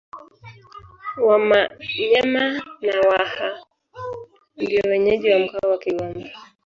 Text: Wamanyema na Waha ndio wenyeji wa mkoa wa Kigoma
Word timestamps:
Wamanyema 1.27 2.45
na 2.85 2.99
Waha 3.09 3.59
ndio 4.55 4.81
wenyeji 4.89 5.29
wa 5.31 5.39
mkoa 5.39 5.69
wa 5.69 5.77
Kigoma 5.77 6.25